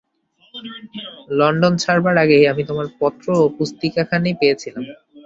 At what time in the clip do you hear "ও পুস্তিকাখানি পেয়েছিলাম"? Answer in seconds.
3.37-4.83